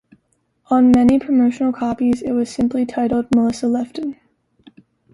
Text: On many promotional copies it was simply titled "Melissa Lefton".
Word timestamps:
On 0.71 0.89
many 0.89 1.19
promotional 1.19 1.71
copies 1.71 2.23
it 2.23 2.31
was 2.31 2.49
simply 2.49 2.87
titled 2.87 3.27
"Melissa 3.35 3.67
Lefton". 3.67 4.15